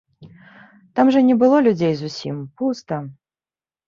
Там 0.99 1.11
жа 1.15 1.19
не 1.27 1.35
было 1.43 1.59
людзей 1.67 1.93
зусім, 1.99 2.39
пуста. 2.63 2.99